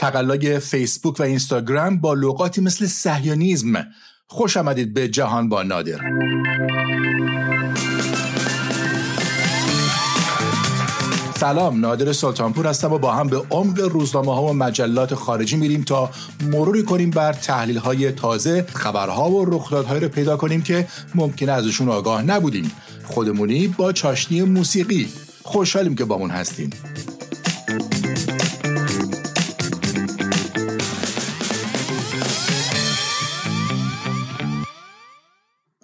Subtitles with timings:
[0.00, 3.86] تقلای فیسبوک و اینستاگرام با لغاتی مثل سهیونیزم
[4.26, 5.98] خوش آمدید به جهان با نادر.
[11.36, 15.82] سلام نادر سلطانپور هستم و با هم به عمق روزنامه ها و مجلات خارجی میریم
[15.82, 16.10] تا
[16.42, 21.88] مروری کنیم بر تحلیل های تازه خبرها و رخدادهایی رو پیدا کنیم که ممکنه ازشون
[21.88, 22.70] آگاه نبودیم.
[23.04, 25.08] خودمونی با چاشنی موسیقی.
[25.42, 26.70] خوشحالیم که بامون هستیم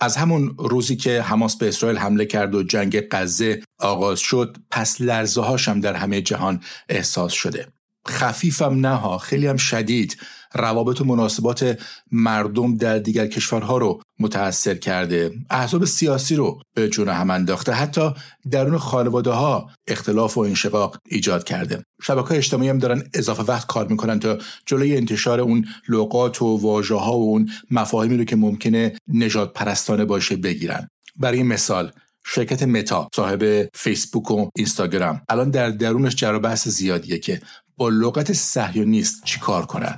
[0.06, 5.00] از همون روزی که حماس به اسرائیل حمله کرد و جنگ غزه آغاز شد پس
[5.00, 7.66] لرزه هاشم در همه جهان احساس شده.
[8.08, 10.16] خفیفم نه ها خیلی هم شدید.
[10.56, 11.78] روابط و مناسبات
[12.12, 15.30] مردم در دیگر کشورها رو متاثر کرده.
[15.50, 17.72] احزاب سیاسی رو به جون هم انداخته.
[17.72, 18.10] حتی
[18.50, 21.82] درون خانواده ها اختلاف و انشقاق ایجاد کرده.
[22.02, 26.94] شبکه اجتماعی هم دارن اضافه وقت کار می‌کنن تا جلوی انتشار اون لغات و واژه
[26.94, 30.88] ها و اون مفاهیمی رو که ممکنه نجات پرستانه باشه بگیرن.
[31.16, 31.92] برای مثال
[32.26, 37.40] شرکت متا صاحب فیسبوک و اینستاگرام الان در درونش جر بحث زیادیه که
[37.78, 39.96] با لغت صهیونیست چیکار کنن؟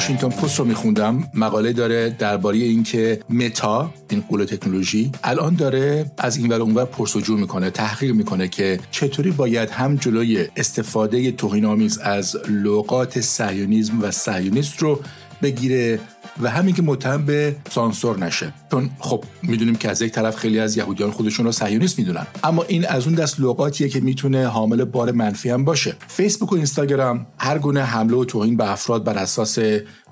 [0.00, 1.28] واشنگتن پست رو میخوندم.
[1.34, 7.36] مقاله داره درباره اینکه متا این غول تکنولوژی الان داره از این ور اونور پرس‌وجو
[7.36, 14.78] می‌کنه تحقیق می‌کنه که چطوری باید هم جلوی استفاده توهین از لغات صهیونیزم و صهیونیست
[14.78, 15.00] رو
[15.42, 16.00] بگیره
[16.42, 18.52] و هم اینکه متهم به سانسور نشه.
[18.70, 22.26] چون خب می‌دونیم که از یک طرف خیلی از یهودیان خودشون رو صهیونیست می‌دونن.
[22.44, 25.96] اما این از اون دست لغاتیه که می‌تونه حامل بار منفی هم باشه.
[26.08, 29.58] فیسبوک و اینستاگرام هر گونه حمله و توهین به افراد بر اساس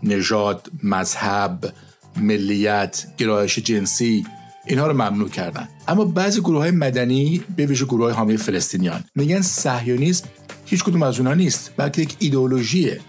[0.03, 1.73] نژاد مذهب
[2.17, 4.27] ملیت گرایش جنسی
[4.67, 5.69] اینها رو ممنوع کردن.
[5.89, 10.29] اما بعضی گروه های مدنی به ویژه گروه های حامی فلسطینیان میگن صهیونیسم
[10.67, 13.01] هیچ کدوم از اونها نیست بلکه یک ایدئولوژیه.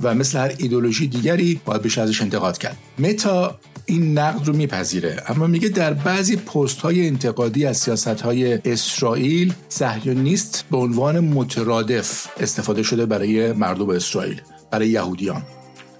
[0.00, 2.76] و مثل هر ایدولوژی دیگری باید بشه ازش انتقاد کرد.
[2.98, 8.54] متا این نقد رو میپذیره اما میگه در بعضی پست های انتقادی از سیاست های
[8.64, 14.40] اسرائیل صهیونیست به عنوان مترادف استفاده شده برای مردم اسرائیل
[14.70, 15.42] برای یهودیان.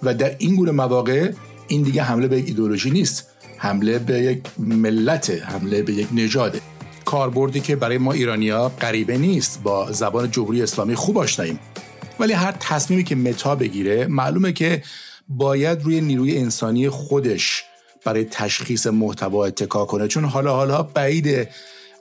[0.03, 1.33] و در این گونه مواقع
[1.69, 3.27] این دیگه حمله به یک ایدولوژی نیست
[3.59, 6.61] حمله به یک ملت حمله به یک نژاده
[7.05, 11.59] کاربردی که برای ما ایرانیا غریبه نیست با زبان جمهوری اسلامی خوب آشناییم.
[12.21, 14.83] ولی هر تصمیمی که متا بگیره معلومه که
[15.29, 17.65] باید روی نیروی انسانی خودش
[18.05, 20.09] برای تشخیص محتوا اتکا کنه.
[20.09, 21.49] چون حالا حالا بعید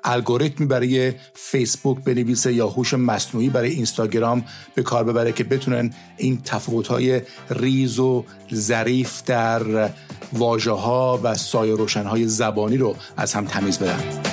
[0.03, 6.41] الگوریتمی برای فیسبوک بنویسه یا هوش مصنوعی برای اینستاگرام به کار ببره که بتونن این
[6.45, 9.89] تفاوت‌های ریز و ظریف در
[10.33, 14.24] واژه ها و سایه روشنهای زبانی رو از هم تمیز بدن.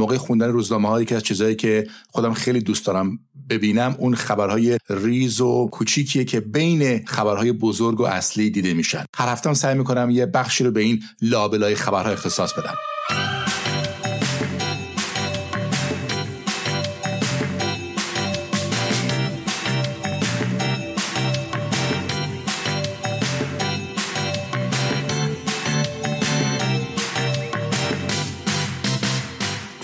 [0.00, 3.18] موقع خوندن روزنامه هایی که از چیزهایی که خودم خیلی دوست دارم
[3.50, 9.04] ببینم اون خبرهای ریز و کوچیکیه که بین خبرهای بزرگ و اصلی دیده میشن.
[9.16, 12.74] هر هفته سعی می‌کنم یه بخشی رو به این لابلای خبرها اختصاص بدم.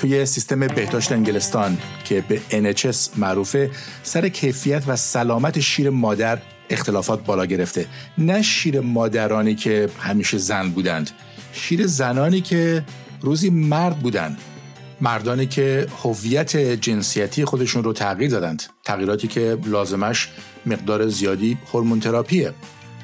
[0.07, 3.71] توی سیستم بهداشت انگلستان که به NHS معروفه
[4.03, 6.39] سر کیفیت و سلامت شیر مادر
[6.71, 7.87] اختلافات بالا گرفته.
[8.19, 11.11] نه شیر مادرانی که همیشه زن بودند.
[11.53, 12.85] شیر زنانی که
[13.21, 14.39] روزی مرد بودند.
[15.01, 18.63] مردانی که هویت جنسیتی خودشون رو تغییر دادند.
[18.85, 20.29] تغییراتی که لازمش
[20.67, 22.53] مقدار زیادی هورمون تراپیه.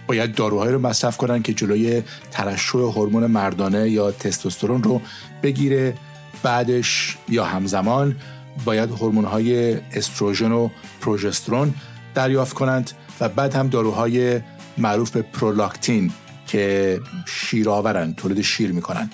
[0.07, 5.01] باید داروهایی رو مصرف کنن که جلوی ترشح هورمون مردانه یا تستوسترون رو
[5.43, 5.95] بگیره.
[6.43, 8.17] بعدش یا همزمان
[8.65, 10.69] باید هورمون های استروژن و
[11.01, 11.75] پروژسترون
[12.15, 12.91] دریافت کنند
[13.21, 14.41] و بعد هم داروهای
[14.79, 16.13] معروف به پرولاکتین
[16.47, 19.11] که شیرآورن تولید شیر می‌کنن.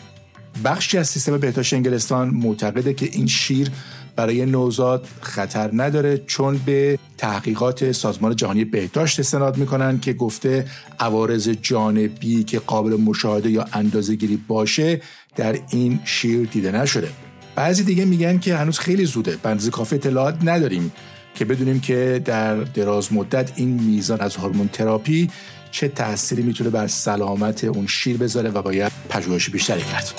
[0.64, 3.70] بخشی از سیستم بهداشت انگلستان معتقده که این شیر
[4.18, 10.66] برای نوزاد خطر نداره چون به تحقیقات سازمان جهانی بهداشت استناد می‌کنن که گفته
[11.00, 15.00] عوارض جانبی که قابل مشاهده یا اندازه گیری باشه
[15.36, 17.08] در این شیر دیده نشده.
[17.54, 19.36] بعضی دیگه میگن که هنوز خیلی زوده.
[19.42, 20.92] بنز کافی اطلاعات نداریم
[21.34, 25.30] که بدونیم که در دراز مدت این میزان از هورمون تراپی
[25.70, 30.14] چه تأثیری می‌تونه بر سلامت اون شیر بذاره و باید پژوهش بیشتری کرد.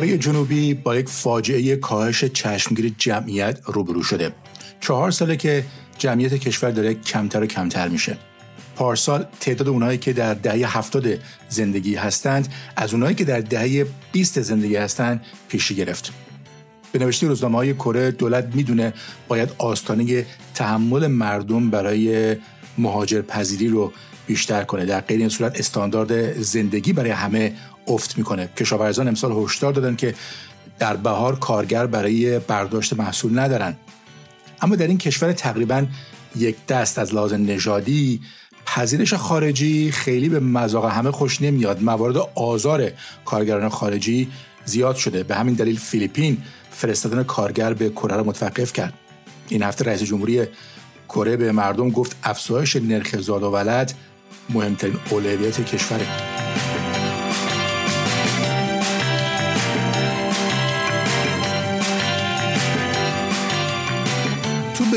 [0.00, 4.32] کره جنوبی با یک فاجعه کاهش چشمگیر جمعیت روبرو شده.
[4.80, 5.64] چهار ساله که
[5.98, 8.16] جمعیت کشور داره کمتر و کمتر میشه.
[8.76, 11.06] پارسال تعداد اونایی که در دهه هفتاد
[11.48, 16.12] زندگی هستند از اونایی که در دهه 20 زندگی هستند پیشی گرفت.
[16.92, 18.92] به نوشته روزنامه های کره دولت می‌دونه
[19.28, 22.36] باید آستانه تحمل مردم برای
[22.78, 23.92] مهاجر پذیری رو
[24.26, 24.84] بیشتر کنه.
[24.84, 27.52] در غیر این صورت استاندارد زندگی برای همه
[27.90, 28.46] افت می‌کنه.
[28.56, 30.14] کشاورزان امسال هشدار دادن که
[30.78, 33.76] در بهار کارگر برای برداشت محصول ندارن.
[34.62, 35.86] اما در این کشور تقریبا
[36.36, 38.20] یک دست از لحاظ نژادی
[38.66, 41.82] پذیرش خارجی خیلی به مذاق همه خوش نمیاد.
[41.82, 42.90] موارد آزار
[43.24, 44.28] کارگران خارجی
[44.64, 45.22] زیاد شده.
[45.22, 48.94] به همین دلیل فیلیپین فرستادن کارگر به کره را متوقف کرد.
[49.48, 50.46] این هفته رئیس جمهوری
[51.08, 53.92] کره به مردم گفت افزایش نرخ زاد و ولد
[54.50, 56.39] مهمترین اولویت کشوره.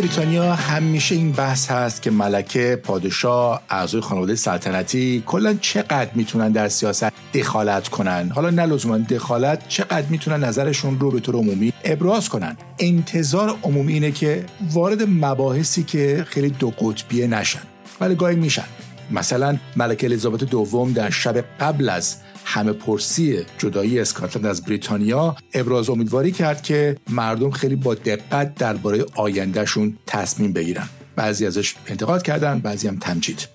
[0.04, 6.70] بریتانیا همیشه این بحث هست که ملکه، پادشاه، اعضای خانواده سلطنتی کلا چقدر می‌تونن در
[6.70, 12.30] سیاست دخالت کنن؟ حالا نه لزوما دخالت چقدر می‌تونن نظرشون رو به طور عمومی ابراز
[12.30, 17.62] کنن؟ انتظار عمومی اینه که وارد مباحثی که خیلی دو قطبیه نشن.
[18.02, 18.66] ولی گاهی میشن.
[19.14, 22.16] مثلا ملکه الیزابت دوم در شب قبل از
[22.46, 29.06] همه پرسی جدایی اسکاتلند از بریتانیا ابراز امیدواری کرد که مردم خیلی با دقت درباره
[29.16, 30.90] آیندهشون تصمیم بگیرن.
[31.16, 33.48] بعضی ازش انتقاد کردن بعضی هم تمجید.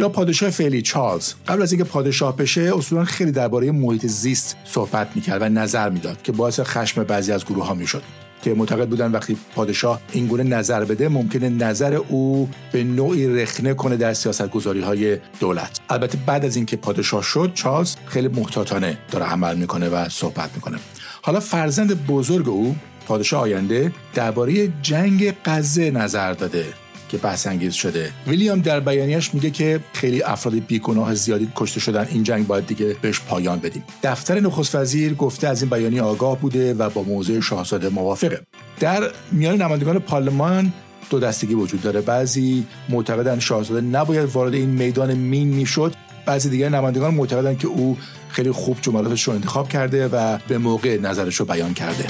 [0.00, 1.32] یا پادشاه فعلی چارلز.
[1.48, 6.22] قبل از اینکه پادشاه بشه اصولا خیلی درباره محیط زیست صحبت می‌کرد و نظر می‌داد
[6.22, 8.02] که باعث خشم بعضی از گروه ها می‌شد.
[8.42, 13.74] که معتقد بودن وقتی پادشاه این گونه نظر بده ممکنه نظر او به نوعی رخنه
[13.74, 15.80] کنه در سیاست گذاری های دولت.
[15.88, 20.78] البته بعد از اینکه پادشاه شد چارلز خیلی محتاطانه داره عمل می‌کنه و صحبت می‌کنه.
[21.22, 22.76] حالا فرزند بزرگ او
[23.06, 26.64] پادشاه آینده درباره جنگ غزه نظر داده.
[27.10, 28.10] که بحث انگیز شده.
[28.26, 32.06] ویلیام در بیانیش میگه که خیلی افراد بیگناه زیادی کشته شدن.
[32.10, 33.84] این جنگ باید دیگه بهش پایان بدیم.
[34.02, 38.40] دفتر نخست وزیر گفته از این بیانیه آگاه بوده و با موضوع شاهزاده موافقه.
[38.80, 40.72] در میان نمایندگان پارلمان
[41.10, 42.00] دو دستگی وجود داره.
[42.00, 45.94] بعضی معتقدن شاهزاده نباید وارد این میدان مین می‌شد.
[46.26, 47.98] بعضی دیگر نمایندگان معتقدن که او
[48.28, 52.04] خیلی خوب جملاتش رو انتخاب کرده و به موقع نظرش رو بیان کرده.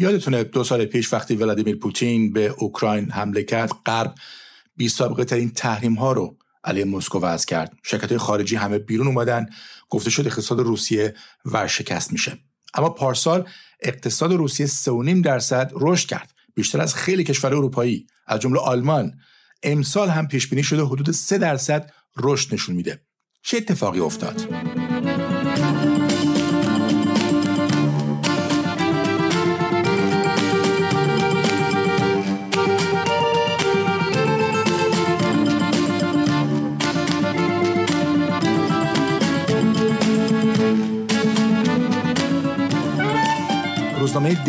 [0.00, 4.14] یادتونه دو سال پیش وقتی ولادیمیر پوتین به اوکراین حمله کرد غرب
[4.76, 7.72] بی سابقه ترین تحریم ها رو علیه مسکو وضع کرد.
[7.82, 9.46] شرکت خارجی همه بیرون اومدن
[9.88, 11.14] گفته شد اقتصاد روسیه
[11.44, 12.38] ورشکست میشه.
[12.74, 13.48] اما پارسال
[13.82, 16.30] اقتصاد روسیه 3.5 درصد رشد کرد.
[16.54, 19.14] بیشتر از خیلی کشور اروپایی از جمله آلمان
[19.62, 23.00] امسال هم پیش بینی شده حدود 3 درصد رشد نشون میده.
[23.42, 24.40] چه اتفاقی افتاد؟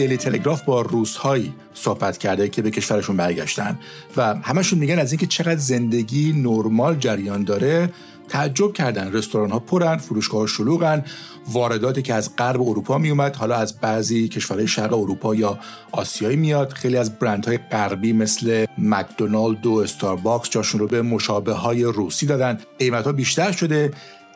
[0.02, 3.80] دیلی تلگراف با روزهایی صحبت کرده که به کشورشون برگشتن
[4.18, 7.90] و همشون میگن از اینکه چقدر زندگی نرمال جریان داره
[8.30, 9.14] تعجب کردن.
[9.14, 11.06] رستوران ها پرن فروشگاه ها شلوغن.
[11.52, 15.60] وارداتی که از غرب اروپا میومد حالا از بعضی کشورهای شرق اروپا یا
[15.92, 16.74] آسیایی میاد.
[16.74, 22.60] خیلی از برندهای غربی مثل مکدونالد و استارباکس جاشون رو به مشابه های روسی دادن.
[22.80, 23.92] قیمت ها بیشتر شده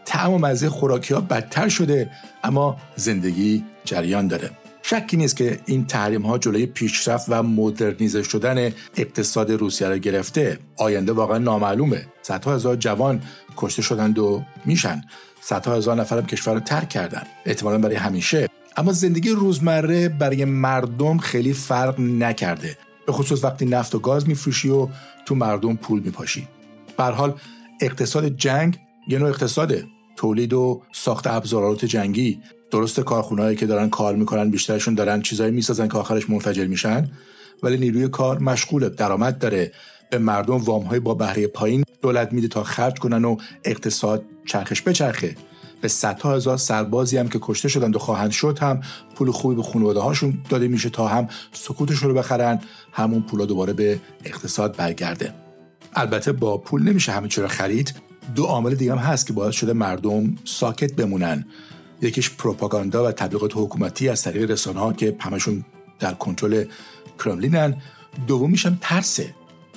[0.06, 2.12] تعم و مزه خوراکی ها بدتر شده
[2.44, 4.65] اما زندگی جریان داره.
[4.88, 10.60] شکی نیست که این تحریم ها جلوی پیشرفت و مدرنیزه شدن اقتصاد روسیه را گرفته.
[10.78, 12.06] آینده واقعا نامعلومه.
[12.22, 13.22] صدها هزار جوان
[13.58, 15.02] کشته شدند و میشن.
[15.42, 17.24] صدها هزار نفر کشور رو ترک کردن.
[17.46, 18.48] احتمالا برای همیشه.
[18.78, 22.78] اما زندگی روزمره برای مردم خیلی فرق نکرده.
[23.06, 24.88] به خصوص وقتی نفت و گاز میفروشی و
[25.26, 26.48] تو مردم پول میپاشی.
[26.98, 27.34] به حال
[27.82, 29.86] اقتصاد جنگ یه نوع اقتصاده.
[30.16, 32.40] تولید و ساخت ابزارات جنگی.
[32.72, 37.12] درست کارخونهایی که دارن کار می‌کنن بیشترشون دارن چیزایی می‌سازن که آخرش منفجر میشن
[37.64, 39.72] ولی نیروی کار مشغول درآمد داره.
[40.10, 45.36] به مردم وام با بهره پایین دولت میده تا خرج کنن و اقتصاد چرخش بچرخه.
[45.82, 48.82] به صدها هزار سربازی هم که کشته شدند و خواهند شد هم
[49.16, 52.60] پول خوبی به خانواده هاشون داده میشه تا هم سکوتشون رو بخرن
[52.92, 55.34] همون پولا دوباره به اقتصاد برگرده.
[55.94, 57.94] البته با پول نمیشه همه چی رو خرید.
[58.36, 61.46] دو عامل دیگه هم هست که باعث شده مردم ساکت بمونن.
[62.02, 65.66] یکیش پروپاگاندا و تبلیغات حکومتی از طریق رسانه ها که همشون
[66.00, 66.66] در کنترل
[67.26, 67.76] کرملینن.
[68.28, 69.36] دومیش هم ترسه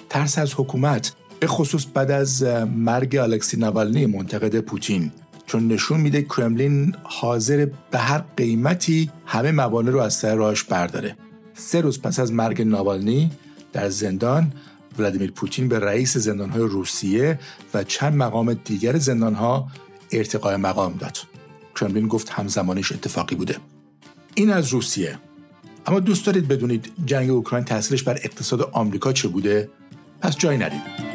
[0.09, 2.43] ترس از حکومت به خصوص بعد از
[2.77, 5.13] مرگ الکسی نوالنی منتقد پوتین.
[5.47, 11.17] چون نشون میده کرملین حاضر به هر قیمتی همه موانع رو از سر راهش برداره.
[11.55, 13.31] سه روز پس از مرگ ناوالنی
[13.73, 14.53] در زندان
[14.99, 17.39] ولادیمیر پوتین به رئیس زندانهای روسیه
[17.75, 19.69] و چند مقام دیگر زندانها
[20.13, 21.19] ارتقای مقام داد.
[21.81, 23.57] کرملین گفت همزمانش اتفاقی بوده.
[24.35, 25.19] این از روسیه.
[25.87, 29.69] اما دوست دارید بدونید جنگ اوکراین تاثیرش بر اقتصاد آمریکا چه بوده؟
[30.21, 31.08] پس جایی ندید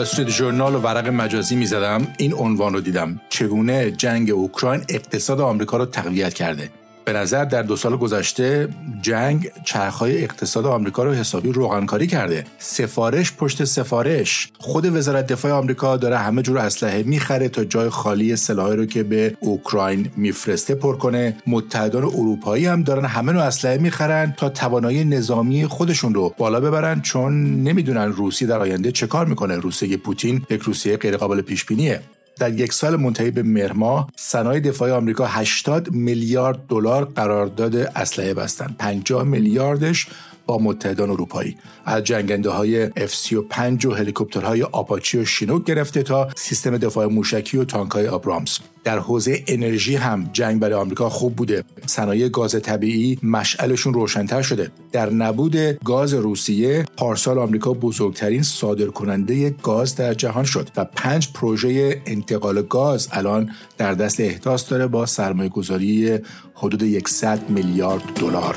[0.00, 2.06] استریت ژورنال و ورق مجازی می‌زدم.
[2.18, 3.20] این عنوان رو دیدم.
[3.28, 6.70] چگونه جنگ اوکراین اقتصاد آمریکا رو تقویت کرده.
[7.08, 8.68] به نظر در دو سال گذشته
[9.02, 12.44] جنگ چرخهای اقتصاد آمریکا رو حسابی روغنکاری کرده.
[12.58, 14.48] سفارش پشت سفارش.
[14.58, 19.02] خود وزارت دفاع آمریکا داره همه جور اسلحه می‌خره تا جای خالی سلاحی رو که
[19.02, 21.36] به اوکراین میفرسته پر کنه.
[21.46, 27.00] متحدان اروپایی هم دارن همه نوع اسلحه می‌خرن تا توانایی نظامی خودشون رو بالا ببرن
[27.00, 29.56] چون نمی‌دونن روسیه در آینده چه کار می‌کنه.
[29.56, 32.00] روسیه پوتین یک روسیه غیرقابل پیش بینیه
[32.38, 33.72] در یک سال منتهی به مهر
[34.16, 38.76] صنایع دفاعی آمریکا 80 میلیارد دلار قرارداد اسلحه بستند.
[38.78, 40.06] 50 میلیاردش
[40.48, 41.56] با متحدان اروپایی.
[41.84, 47.64] از جنگنده های F-35 و هلیکوپترهای آپاچی و شینوک گرفته تا سیستم دفاع موشکی و
[47.64, 48.58] تانک های آبرامز.
[48.84, 51.64] در حوزه انرژی هم جنگ برای آمریکا خوب بوده.
[51.86, 54.70] صنایع گاز طبیعی مشعلشون روشنتر شده.
[54.92, 62.02] در نبود گاز روسیه پارسال آمریکا بزرگترین صادرکننده گاز در جهان شد و پنج پروژه
[62.06, 66.18] انتقال گاز الان در دست احداث داره با سرمایه گذاری
[66.54, 68.56] حدود 100 میلیارد دلار.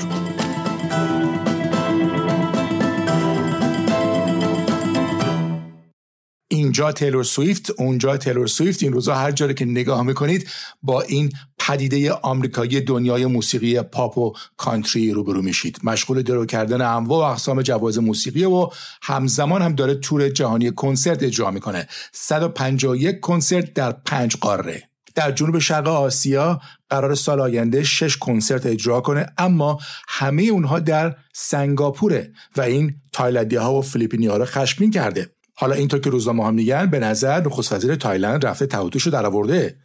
[6.72, 8.84] اینجا تیلور سویفت اونجا تیلور سویفت.
[8.84, 10.48] این روزا هر جایی که نگاه می‌کنید
[10.84, 15.80] با این پدیده آمریکایی دنیای موسیقی پاپ و کانتری روبرو میشید.
[15.84, 18.70] مشغول درو کردن انواع و اقسام جواز موسیقی و
[19.02, 21.88] همزمان هم داره تور جهانی کنسرت اجرا می‌کنه.
[22.14, 24.90] 151 کنسرت در پنج قاره.
[25.16, 31.16] در جنوب شرق آسیا قراره سال آینده شش کنسرت اجرا کنه اما همه اونها در
[31.34, 35.32] سنگاپوره و این تایلندی ها و فیلیپینی ها رو خشمگین کرده.
[35.62, 39.12] حالا اینطور که روزنامه‌ها میگن به نظر نخست وزیر تایلند رفته ته و توش رو
[39.12, 39.78] درآورده.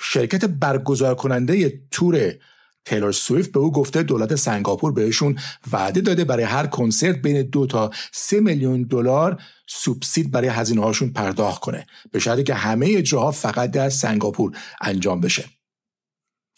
[0.00, 2.34] شرکت برگزار کننده تور
[2.84, 5.38] تیلور سویفت به او گفته دولت سنگاپور بهشون
[5.72, 11.08] وعده داده برای هر کنسرت بین دو تا سه میلیون دلار سوبسید برای هزینه هاشون
[11.08, 11.86] پرداخت کنه.
[12.12, 15.44] به شرطی که همه اجراها فقط در سنگاپور انجام بشه.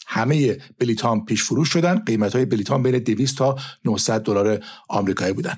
[0.07, 5.57] همه بلیط پیش فروش شدن قیمت های بلیط بین 200 تا 900 دلار آمریکایی بودن.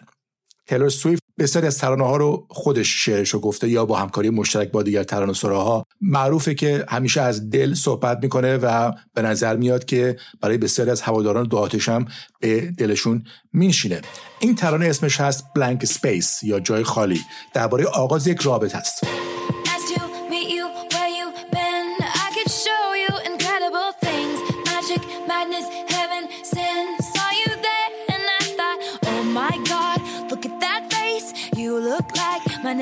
[0.67, 4.71] تیلور سویفت بسیاری از ترانه ها رو خودش شعرش رو گفته یا با همکاری مشترک
[4.71, 9.85] با دیگر ترانه ها معروفه که همیشه از دل صحبت می‌کنه و به نظر میاد
[9.85, 12.05] که برای بسیاری از هواداران دو هم
[12.39, 13.23] به دلشون
[13.53, 14.01] میشینه
[14.39, 17.21] این ترانه اسمش هست بلانک سپیس یا جای خالی.
[17.53, 19.03] درباره آغاز یک رابط هست.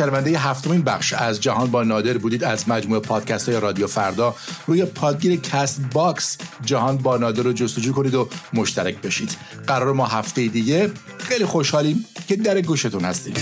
[0.00, 4.34] شنونده هفتمین بخش از جهان با نادر بودید از مجموعه پادکست های رادیو فردا.
[4.66, 9.36] روی پادگیر Castbox جهان با نادر رو جستجو کنید و مشترک بشید.
[9.66, 10.90] قرار ما هفته دیگه.
[11.18, 13.34] خیلی خوشحالیم که در گوشتون هستیم.